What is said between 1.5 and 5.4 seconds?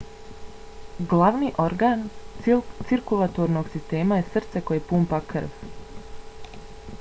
organ cirkulatornog sistema je srce koje pumpa